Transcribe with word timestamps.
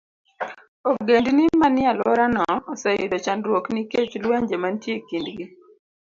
Ogendini 0.89 1.45
manie 1.61 1.87
alworano 1.91 2.43
oseyudo 2.71 3.17
chandruok 3.25 3.65
nikech 3.73 4.11
lwenje 4.23 4.55
mantie 4.63 4.93
e 4.97 5.01
kindgi. 5.07 5.45